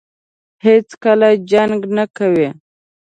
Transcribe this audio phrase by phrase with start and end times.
[0.65, 2.49] هېڅکله جنګ نه کوي.